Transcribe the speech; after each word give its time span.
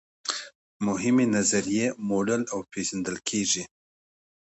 مهمې 0.85 1.25
نظریې 1.35 1.87
موډل 2.07 2.41
او 2.53 2.59
پیژندل 2.71 3.17
کیږي. 3.29 3.63